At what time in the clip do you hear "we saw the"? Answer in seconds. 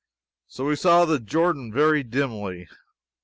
0.65-1.19